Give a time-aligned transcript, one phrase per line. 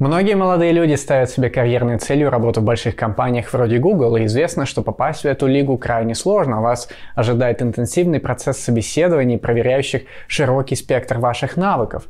[0.00, 4.66] Многие молодые люди ставят себе карьерной целью работу в больших компаниях вроде Google, и известно,
[4.66, 6.60] что попасть в эту лигу крайне сложно.
[6.60, 12.08] Вас ожидает интенсивный процесс собеседований, проверяющих широкий спектр ваших навыков.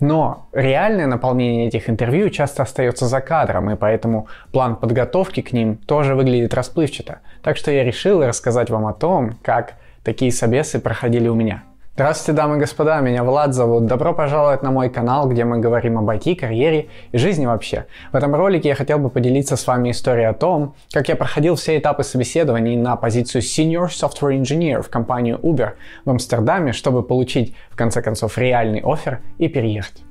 [0.00, 5.76] Но реальное наполнение этих интервью часто остается за кадром, и поэтому план подготовки к ним
[5.76, 7.18] тоже выглядит расплывчато.
[7.42, 9.74] Так что я решил рассказать вам о том, как
[10.04, 11.64] такие собесы проходили у меня.
[11.96, 13.86] Здравствуйте, дамы и господа, меня Влад зовут.
[13.86, 17.86] Добро пожаловать на мой канал, где мы говорим об IT, карьере и жизни вообще.
[18.12, 21.54] В этом ролике я хотел бы поделиться с вами историей о том, как я проходил
[21.54, 25.70] все этапы собеседований на позицию Senior Software Engineer в компанию Uber
[26.04, 30.02] в Амстердаме, чтобы получить, в конце концов, реальный офер и переехать.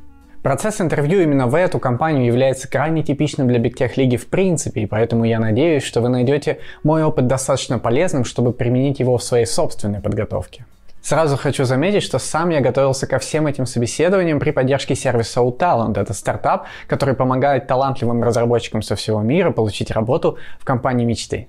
[0.41, 4.85] Процесс интервью именно в эту компанию является крайне типичным для Tech лиги в принципе, и
[4.87, 9.45] поэтому я надеюсь, что вы найдете мой опыт достаточно полезным, чтобы применить его в своей
[9.45, 10.65] собственной подготовке.
[11.05, 15.99] Сразу хочу заметить, что сам я готовился ко всем этим собеседованиям при поддержке сервиса UTalent.
[15.99, 21.47] Это стартап, который помогает талантливым разработчикам со всего мира получить работу в компании мечты.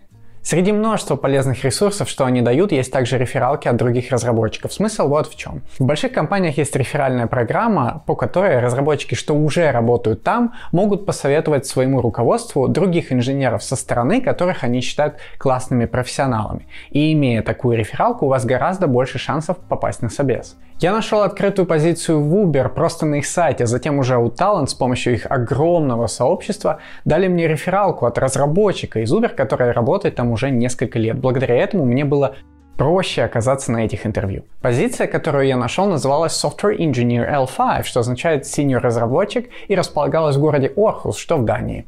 [0.48, 4.72] Среди множества полезных ресурсов, что они дают, есть также рефералки от других разработчиков.
[4.72, 5.62] Смысл вот в чем.
[5.76, 11.66] В больших компаниях есть реферальная программа, по которой разработчики, что уже работают там, могут посоветовать
[11.66, 16.68] своему руководству других инженеров со стороны, которых они считают классными профессионалами.
[16.90, 20.54] И имея такую рефералку, у вас гораздо больше шансов попасть на собес.
[20.78, 24.74] Я нашел открытую позицию в Uber просто на их сайте, затем уже у Talent с
[24.74, 30.50] помощью их огромного сообщества дали мне рефералку от разработчика из Uber, который работает там уже
[30.50, 31.18] несколько лет.
[31.18, 32.36] Благодаря этому мне было
[32.76, 34.44] проще оказаться на этих интервью.
[34.60, 40.40] Позиция, которую я нашел, называлась Software Engineer L5, что означает senior разработчик и располагалась в
[40.40, 41.86] городе Орхус, что в Дании.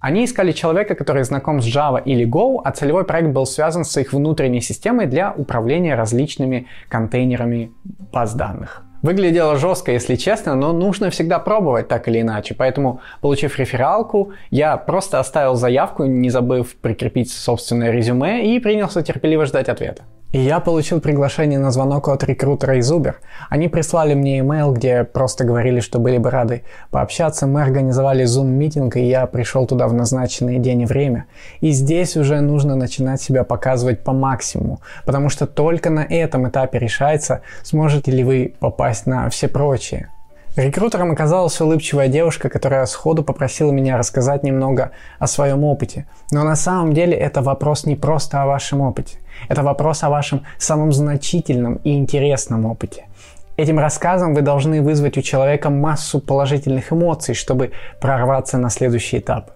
[0.00, 4.00] Они искали человека, который знаком с Java или Go, а целевой проект был связан с
[4.00, 7.70] их внутренней системой для управления различными контейнерами
[8.10, 8.82] баз данных.
[9.02, 12.54] Выглядело жестко, если честно, но нужно всегда пробовать так или иначе.
[12.54, 19.44] Поэтому, получив рефералку, я просто оставил заявку, не забыв прикрепить собственное резюме и принялся терпеливо
[19.44, 20.04] ждать ответа.
[20.32, 23.14] И я получил приглашение на звонок от рекрутера из Uber.
[23.48, 27.48] Они прислали мне email, где просто говорили, что были бы рады пообщаться.
[27.48, 31.26] Мы организовали Zoom-митинг, и я пришел туда в назначенный день и время.
[31.60, 36.78] И здесь уже нужно начинать себя показывать по максимуму, потому что только на этом этапе
[36.78, 40.10] решается, сможете ли вы попасть на все прочие.
[40.56, 46.06] Рекрутером оказалась улыбчивая девушка, которая сходу попросила меня рассказать немного о своем опыте.
[46.32, 49.18] Но на самом деле это вопрос не просто о вашем опыте.
[49.48, 53.06] Это вопрос о вашем самом значительном и интересном опыте.
[53.56, 59.50] Этим рассказом вы должны вызвать у человека массу положительных эмоций, чтобы прорваться на следующий этап.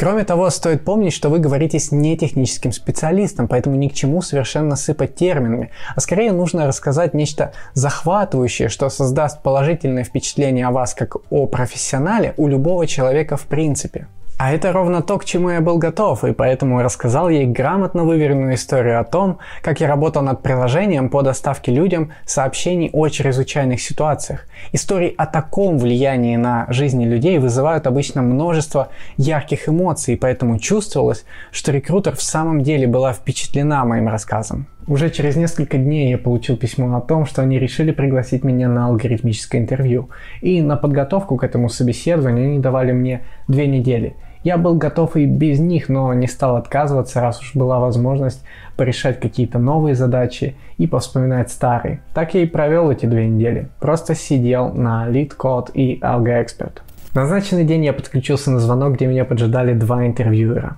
[0.00, 4.74] Кроме того, стоит помнить, что вы говорите с нетехническим специалистом, поэтому ни к чему совершенно
[4.76, 11.16] сыпать терминами, а скорее нужно рассказать нечто захватывающее, что создаст положительное впечатление о вас как
[11.30, 14.06] о профессионале у любого человека в принципе.
[14.42, 18.54] А это ровно то, к чему я был готов, и поэтому рассказал ей грамотно выверенную
[18.54, 24.46] историю о том, как я работал над приложением по доставке людям сообщений о чрезвычайных ситуациях.
[24.72, 31.70] Истории о таком влиянии на жизни людей вызывают обычно множество ярких эмоций, поэтому чувствовалось, что
[31.70, 34.68] рекрутер в самом деле была впечатлена моим рассказом.
[34.86, 38.86] Уже через несколько дней я получил письмо о том, что они решили пригласить меня на
[38.86, 40.08] алгоритмическое интервью.
[40.40, 45.26] И на подготовку к этому собеседованию они давали мне две недели– я был готов и
[45.26, 48.42] без них, но не стал отказываться, раз уж была возможность
[48.76, 52.00] порешать какие-то новые задачи и повспоминать старые.
[52.14, 53.68] Так я и провел эти две недели.
[53.80, 56.80] Просто сидел на Lead Code и Algo Expert.
[57.12, 60.76] Назначенный день я подключился на звонок, где меня поджидали два интервьюера.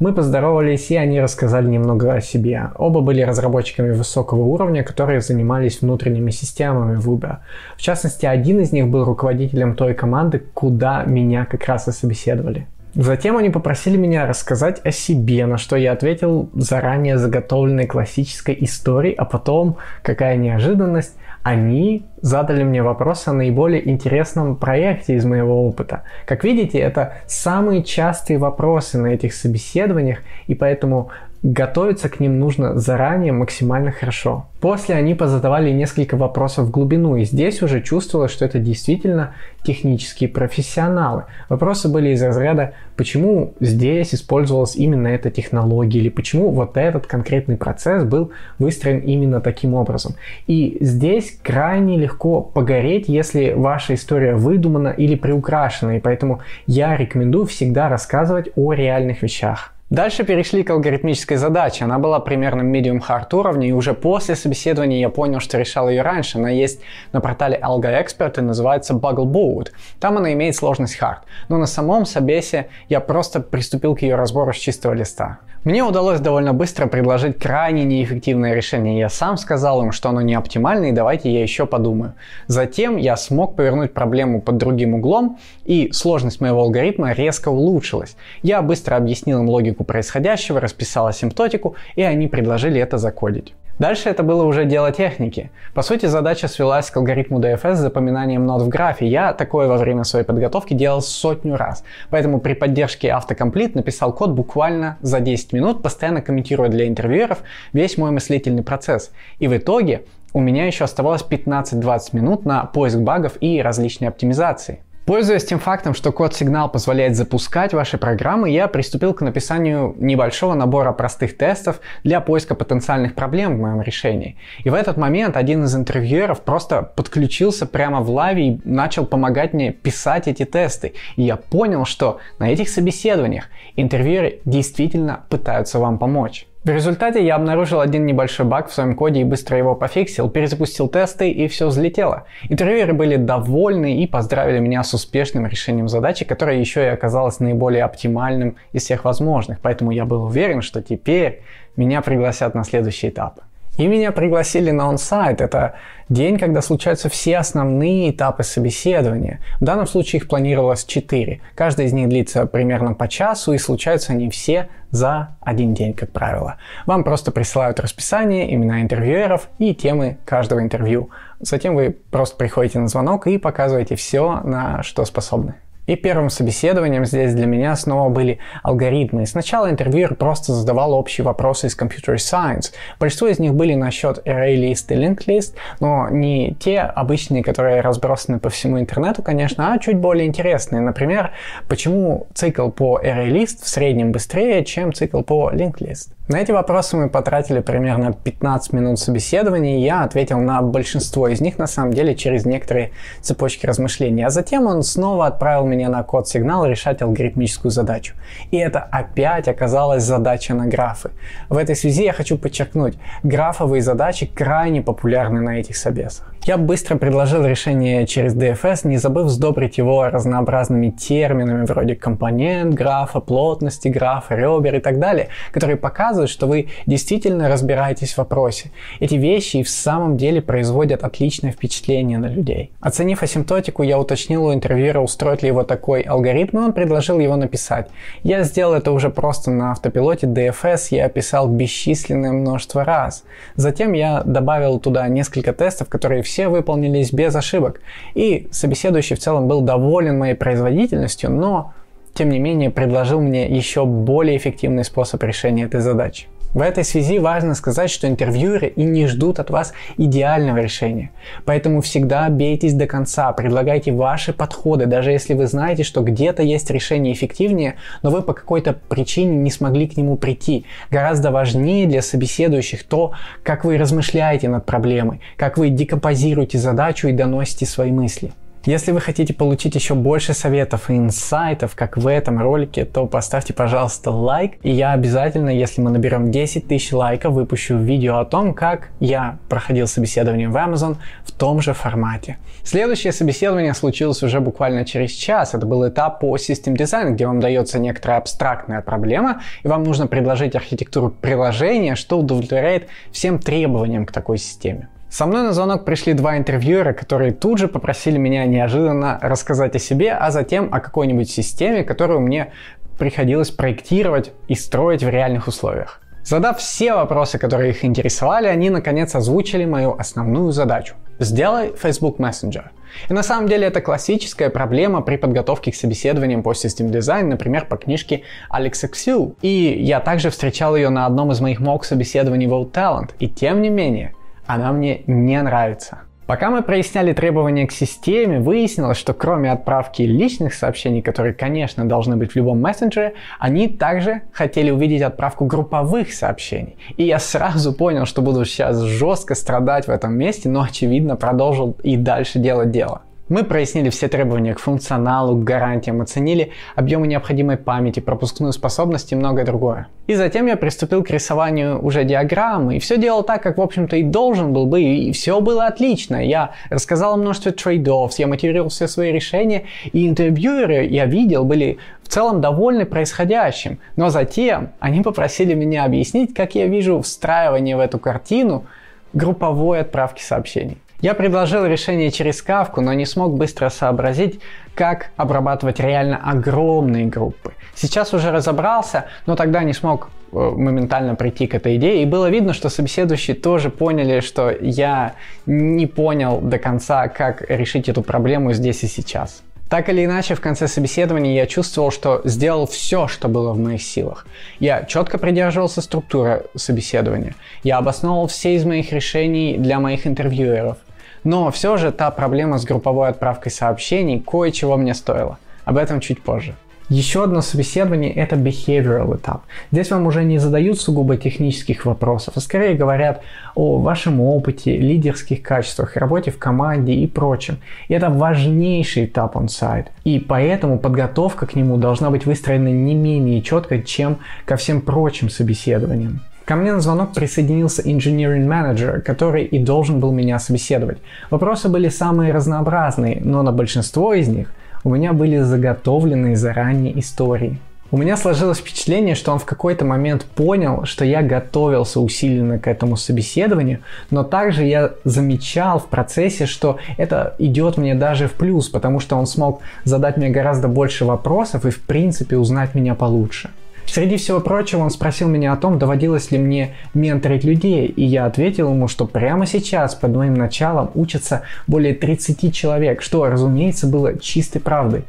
[0.00, 2.70] Мы поздоровались, и они рассказали немного о себе.
[2.76, 7.36] Оба были разработчиками высокого уровня, которые занимались внутренними системами в Uber.
[7.76, 12.66] В частности, один из них был руководителем той команды, куда меня как раз и собеседовали.
[12.94, 19.14] Затем они попросили меня рассказать о себе, на что я ответил заранее заготовленной классической историей,
[19.14, 26.04] а потом, какая неожиданность, они задали мне вопрос о наиболее интересном проекте из моего опыта.
[26.24, 31.10] Как видите, это самые частые вопросы на этих собеседованиях, и поэтому
[31.44, 34.46] готовиться к ним нужно заранее максимально хорошо.
[34.60, 40.30] После они позадавали несколько вопросов в глубину, и здесь уже чувствовалось, что это действительно технические
[40.30, 41.24] профессионалы.
[41.50, 47.58] Вопросы были из разряда, почему здесь использовалась именно эта технология, или почему вот этот конкретный
[47.58, 50.14] процесс был выстроен именно таким образом.
[50.46, 57.44] И здесь крайне легко погореть, если ваша история выдумана или приукрашена, и поэтому я рекомендую
[57.44, 59.73] всегда рассказывать о реальных вещах.
[59.94, 61.84] Дальше перешли к алгоритмической задаче.
[61.84, 66.02] Она была примерно medium hard уровня, и уже после собеседования я понял, что решал ее
[66.02, 66.38] раньше.
[66.38, 66.80] Она есть
[67.12, 69.68] на портале AlgoExpert и называется Buggleboot.
[70.00, 71.18] Там она имеет сложность hard.
[71.48, 75.38] Но на самом собесе я просто приступил к ее разбору с чистого листа.
[75.64, 78.98] Мне удалось довольно быстро предложить крайне неэффективное решение.
[78.98, 82.12] Я сам сказал им, что оно не оптимально, и давайте я еще подумаю.
[82.48, 88.14] Затем я смог повернуть проблему под другим углом, и сложность моего алгоритма резко улучшилась.
[88.42, 93.54] Я быстро объяснил им логику происходящего, расписал асимптотику, и они предложили это закодить.
[93.78, 95.50] Дальше это было уже дело техники.
[95.74, 99.06] По сути, задача свелась к алгоритму DFS с запоминанием нот в графе.
[99.08, 101.82] Я такое во время своей подготовки делал сотню раз.
[102.10, 107.38] Поэтому при поддержке автокомплит написал код буквально за 10 минут, постоянно комментируя для интервьюеров
[107.72, 109.10] весь мой мыслительный процесс.
[109.40, 114.80] И в итоге у меня еще оставалось 15-20 минут на поиск багов и различные оптимизации.
[115.06, 120.92] Пользуясь тем фактом, что код-сигнал позволяет запускать ваши программы, я приступил к написанию небольшого набора
[120.92, 124.38] простых тестов для поиска потенциальных проблем в моем решении.
[124.60, 129.52] И в этот момент один из интервьюеров просто подключился прямо в лаве и начал помогать
[129.52, 130.94] мне писать эти тесты.
[131.16, 136.46] И я понял, что на этих собеседованиях интервьюеры действительно пытаются вам помочь.
[136.64, 140.88] В результате я обнаружил один небольшой баг в своем коде и быстро его пофиксил, перезапустил
[140.88, 142.24] тесты и все взлетело.
[142.48, 147.84] Интервьюеры были довольны и поздравили меня с успешным решением задачи, которая еще и оказалась наиболее
[147.84, 149.60] оптимальным из всех возможных.
[149.60, 151.42] Поэтому я был уверен, что теперь
[151.76, 153.40] меня пригласят на следующий этап.
[153.76, 155.40] И меня пригласили на онсайт.
[155.40, 155.74] Это
[156.08, 159.40] день, когда случаются все основные этапы собеседования.
[159.60, 161.40] В данном случае их планировалось 4.
[161.56, 166.12] Каждый из них длится примерно по часу, и случаются они все за один день, как
[166.12, 166.58] правило.
[166.86, 171.10] Вам просто присылают расписание, имена интервьюеров и темы каждого интервью.
[171.40, 175.56] Затем вы просто приходите на звонок и показываете все, на что способны.
[175.86, 179.26] И первым собеседованием здесь для меня снова были алгоритмы.
[179.26, 182.72] Сначала интервьюер просто задавал общие вопросы из Computer Science.
[182.98, 187.82] Большинство из них были насчет array list и linked list, но не те обычные, которые
[187.82, 190.80] разбросаны по всему интернету, конечно, а чуть более интересные.
[190.80, 191.32] Например,
[191.68, 196.14] почему цикл по array list в среднем быстрее, чем цикл по linked list.
[196.26, 201.42] На эти вопросы мы потратили примерно 15 минут собеседования, и я ответил на большинство из
[201.42, 204.22] них, на самом деле, через некоторые цепочки размышлений.
[204.22, 208.14] А затем он снова отправил меня на код-сигнал решать алгоритмическую задачу.
[208.50, 211.10] И это опять оказалась задача на графы.
[211.48, 216.33] В этой связи я хочу подчеркнуть, графовые задачи крайне популярны на этих собесах.
[216.46, 223.20] Я быстро предложил решение через DFS, не забыв сдобрить его разнообразными терминами вроде компонент графа,
[223.20, 228.72] плотности графа, ребер и так далее, которые показывают, что вы действительно разбираетесь в вопросе.
[229.00, 232.72] Эти вещи и в самом деле производят отличное впечатление на людей.
[232.78, 237.36] Оценив асимптотику, я уточнил у интервьюера, устроит ли его такой алгоритм, и он предложил его
[237.36, 237.88] написать.
[238.22, 243.24] Я сделал это уже просто на автопилоте DFS, я описал бесчисленное множество раз.
[243.56, 247.80] Затем я добавил туда несколько тестов, которые все все выполнились без ошибок.
[248.14, 251.72] И собеседующий в целом был доволен моей производительностью, но
[252.12, 256.26] тем не менее предложил мне еще более эффективный способ решения этой задачи.
[256.54, 261.10] В этой связи важно сказать, что интервьюеры и не ждут от вас идеального решения.
[261.44, 266.70] Поэтому всегда бейтесь до конца, предлагайте ваши подходы, даже если вы знаете, что где-то есть
[266.70, 270.64] решение эффективнее, но вы по какой-то причине не смогли к нему прийти.
[270.92, 277.12] Гораздо важнее для собеседующих то, как вы размышляете над проблемой, как вы декомпозируете задачу и
[277.12, 278.32] доносите свои мысли.
[278.66, 283.52] Если вы хотите получить еще больше советов и инсайтов, как в этом ролике, то поставьте,
[283.52, 284.54] пожалуйста, лайк.
[284.62, 289.38] И я обязательно, если мы наберем 10 тысяч лайков, выпущу видео о том, как я
[289.50, 292.38] проходил собеседование в Amazon в том же формате.
[292.62, 295.52] Следующее собеседование случилось уже буквально через час.
[295.52, 300.06] Это был этап по System Design, где вам дается некоторая абстрактная проблема, и вам нужно
[300.06, 304.88] предложить архитектуру приложения, что удовлетворяет всем требованиям к такой системе.
[305.14, 309.78] Со мной на звонок пришли два интервьюера, которые тут же попросили меня неожиданно рассказать о
[309.78, 312.50] себе, а затем о какой-нибудь системе, которую мне
[312.98, 316.00] приходилось проектировать и строить в реальных условиях.
[316.24, 320.96] Задав все вопросы, которые их интересовали, они наконец озвучили мою основную задачу.
[321.20, 322.64] Сделай Facebook Messenger.
[323.08, 327.66] И на самом деле это классическая проблема при подготовке к собеседованиям по систем дизайн, например,
[327.66, 329.36] по книжке Алекса Ксю.
[329.42, 333.10] И я также встречал ее на одном из моих мок собеседований в Old Talent.
[333.20, 334.12] И тем не менее,
[334.46, 336.00] она мне не нравится.
[336.26, 342.16] Пока мы проясняли требования к системе, выяснилось, что кроме отправки личных сообщений, которые, конечно, должны
[342.16, 346.78] быть в любом мессенджере, они также хотели увидеть отправку групповых сообщений.
[346.96, 351.76] И я сразу понял, что буду сейчас жестко страдать в этом месте, но очевидно продолжил
[351.82, 353.02] и дальше делать дело.
[353.30, 359.16] Мы прояснили все требования к функционалу, к гарантиям, оценили объемы необходимой памяти, пропускную способность и
[359.16, 359.88] многое другое.
[360.06, 363.96] И затем я приступил к рисованию уже диаграммы, и все делал так, как, в общем-то,
[363.96, 366.22] и должен был бы, и все было отлично.
[366.22, 369.64] Я рассказал о множестве трейдов, я мотивировал все свои решения,
[369.94, 373.78] и интервьюеры, я видел, были в целом довольны происходящим.
[373.96, 378.66] Но затем они попросили меня объяснить, как я вижу встраивание в эту картину
[379.14, 380.76] групповой отправки сообщений.
[381.00, 384.40] Я предложил решение через кавку, но не смог быстро сообразить,
[384.74, 387.52] как обрабатывать реально огромные группы.
[387.74, 392.02] Сейчас уже разобрался, но тогда не смог э, моментально прийти к этой идее.
[392.02, 395.14] И было видно, что собеседующие тоже поняли, что я
[395.46, 399.42] не понял до конца, как решить эту проблему здесь и сейчас.
[399.68, 403.82] Так или иначе, в конце собеседования я чувствовал, что сделал все, что было в моих
[403.82, 404.26] силах.
[404.60, 407.34] Я четко придерживался структуры собеседования.
[407.62, 410.76] Я обосновывал все из моих решений для моих интервьюеров.
[411.24, 415.38] Но все же та проблема с групповой отправкой сообщений кое-чего мне стоила.
[415.64, 416.54] Об этом чуть позже.
[416.90, 419.44] Еще одно собеседование– это behavioral этап.
[419.72, 423.22] Здесь вам уже не задают сугубо технических вопросов, а скорее говорят
[423.54, 427.56] о вашем опыте, лидерских качествах, работе в команде и прочем.
[427.88, 429.86] И это важнейший этап on-site.
[430.04, 435.30] И поэтому подготовка к нему должна быть выстроена не менее четко, чем ко всем прочим
[435.30, 436.20] собеседованиям.
[436.44, 440.98] Ко мне на звонок присоединился engineering manager, который и должен был меня собеседовать.
[441.30, 444.52] Вопросы были самые разнообразные, но на большинство из них
[444.84, 447.58] у меня были заготовленные заранее истории.
[447.90, 452.66] У меня сложилось впечатление, что он в какой-то момент понял, что я готовился усиленно к
[452.66, 458.68] этому собеседованию, но также я замечал в процессе, что это идет мне даже в плюс,
[458.68, 463.50] потому что он смог задать мне гораздо больше вопросов и в принципе узнать меня получше.
[463.86, 468.26] Среди всего прочего он спросил меня о том, доводилось ли мне менторить людей, и я
[468.26, 474.18] ответил ему, что прямо сейчас под моим началом учатся более 30 человек, что, разумеется, было
[474.18, 475.04] чистой правдой.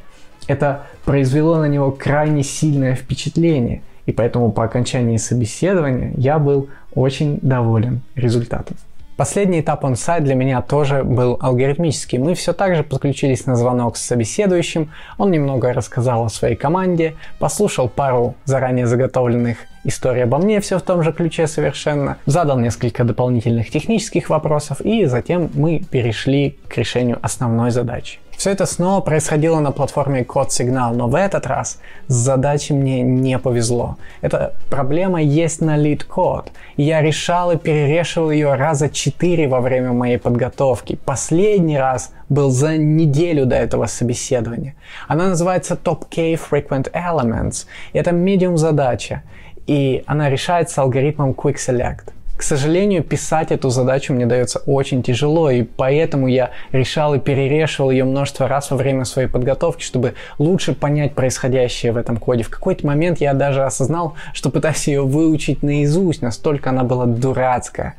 [0.47, 7.39] Это произвело на него крайне сильное впечатление, и поэтому по окончании собеседования я был очень
[7.41, 8.77] доволен результатом.
[9.17, 12.17] Последний этап on-site для меня тоже был алгоритмический.
[12.17, 17.15] Мы все так же подключились на звонок с собеседующим, он немного рассказал о своей команде,
[17.39, 23.03] послушал пару заранее заготовленных историй обо мне, все в том же ключе совершенно, задал несколько
[23.03, 28.19] дополнительных технических вопросов и затем мы перешли к решению основной задачи.
[28.37, 33.01] Все это снова происходило на платформе Код Сигнал, но в этот раз с задачей мне
[33.01, 33.97] не повезло.
[34.21, 39.93] Эта проблема есть на Code, и я решал и перерешил ее раза четыре во время
[39.93, 40.99] моей подготовки.
[41.05, 44.75] Последний раз был за неделю до этого собеседования.
[45.07, 47.65] Она называется Top K Frequent Elements.
[47.93, 49.23] Это медиум задача,
[49.67, 52.11] и она решается алгоритмом Quick Select.
[52.37, 57.91] К сожалению, писать эту задачу мне дается очень тяжело, и поэтому я решал и перерешивал
[57.91, 62.43] ее множество раз во время своей подготовки, чтобы лучше понять происходящее в этом коде.
[62.43, 67.95] В какой-то момент я даже осознал, что пытаюсь ее выучить наизусть, настолько она была дурацкая.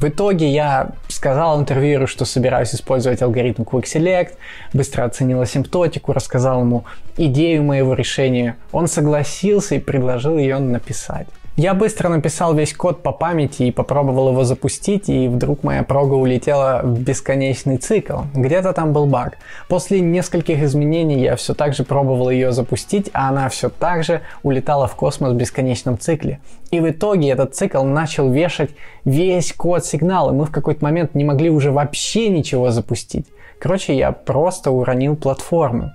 [0.00, 4.34] В итоге я сказал интервьюеру, что собираюсь использовать алгоритм Quick Select,
[4.72, 6.84] быстро оценил асимптотику, рассказал ему
[7.16, 8.56] идею моего решения.
[8.70, 11.26] Он согласился и предложил ее написать.
[11.58, 16.14] Я быстро написал весь код по памяти и попробовал его запустить, и вдруг моя прога
[16.14, 18.20] улетела в бесконечный цикл.
[18.32, 19.38] Где-то там был баг.
[19.66, 24.20] После нескольких изменений я все так же пробовал ее запустить, а она все так же
[24.44, 26.38] улетала в космос в бесконечном цикле.
[26.70, 28.70] И в итоге этот цикл начал вешать
[29.04, 33.26] весь код сигнал, и мы в какой-то момент не могли уже вообще ничего запустить.
[33.58, 35.90] Короче, я просто уронил платформу.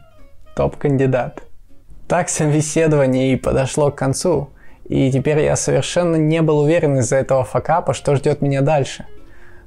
[0.57, 1.43] Топ-кандидат.
[2.09, 4.49] Так собеседование и подошло к концу.
[4.85, 9.05] И теперь я совершенно не был уверен из-за этого факапа, что ждет меня дальше.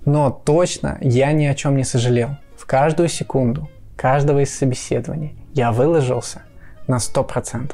[0.05, 2.31] Но точно я ни о чем не сожалел.
[2.57, 6.43] В каждую секунду, каждого из собеседований я выложился
[6.87, 7.73] на 100%.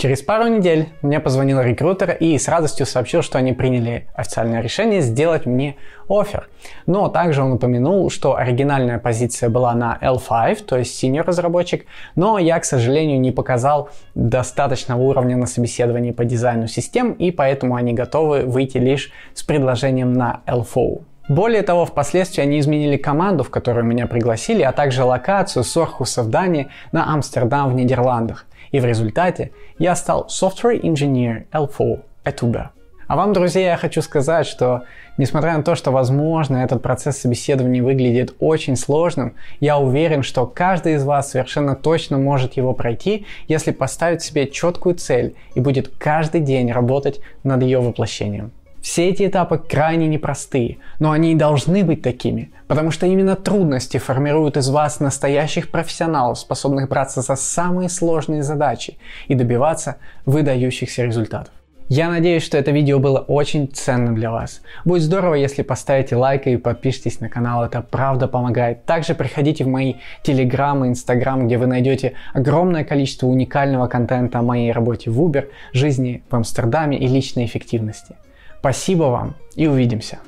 [0.00, 5.02] Через пару недель мне позвонил рекрутер и с радостью сообщил, что они приняли официальное решение
[5.02, 5.76] сделать мне
[6.08, 6.48] офер.
[6.86, 11.84] Но также он упомянул, что оригинальная позиция была на L5, то есть senior разработчик,
[12.16, 17.74] но я, к сожалению, не показал достаточного уровня на собеседовании по дизайну систем, и поэтому
[17.74, 21.02] они готовы выйти лишь с предложением на L4.
[21.28, 26.22] Более того, впоследствии они изменили команду, в которую меня пригласили, а также локацию с Орхуса
[26.22, 28.46] в Дании на Амстердам в Нидерландах.
[28.72, 32.68] И в результате я стал Software Engineer L4 at Uber.
[33.10, 34.84] А вам, друзья, я хочу сказать, что
[35.18, 40.94] несмотря на то, что, возможно, этот процесс собеседования выглядит очень сложным, я уверен, что каждый
[40.94, 46.40] из вас совершенно точно может его пройти, если поставить себе четкую цель и будет каждый
[46.40, 48.52] день работать над ее воплощением.
[48.82, 53.98] Все эти этапы крайне непростые, но они и должны быть такими, потому что именно трудности
[53.98, 58.96] формируют из вас настоящих профессионалов, способных браться за самые сложные задачи
[59.28, 61.52] и добиваться выдающихся результатов.
[61.92, 64.62] Я надеюсь, что это видео было очень ценным для вас.
[64.84, 68.84] Будет здорово, если поставите лайк и подпишитесь на канал, это правда помогает.
[68.84, 74.42] Также приходите в мои телеграм и инстаграм, где вы найдете огромное количество уникального контента о
[74.42, 78.14] моей работе в Uber, жизни в Амстердаме и личной эффективности.
[78.60, 80.20] Спасибо вам и увидимся.